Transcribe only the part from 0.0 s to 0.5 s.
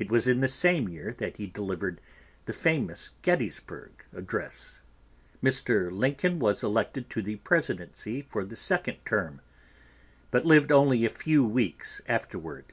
It was in